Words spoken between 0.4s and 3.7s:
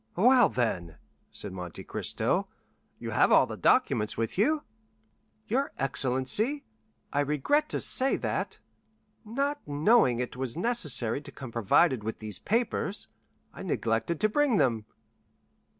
then," said Monte Cristo "you have all the